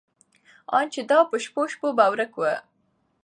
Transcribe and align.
ان 0.77 0.85
دا 0.87 0.91
چې 0.93 1.01
په 1.29 1.37
شپو 1.43 1.61
شپو 1.71 1.87
به 1.97 2.05
ورک 2.11 2.33
و. 2.39 2.43